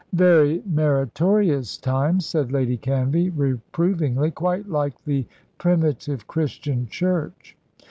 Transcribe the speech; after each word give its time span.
"Very 0.13 0.63
meritorious 0.65 1.77
times," 1.77 2.25
said 2.25 2.51
Lady 2.51 2.75
Canvey, 2.75 3.29
reprovingly 3.35 4.31
"quite 4.31 4.67
like 4.67 4.95
the 5.05 5.27
primitive 5.59 6.25
Christian 6.25 6.87
Church." 6.87 7.55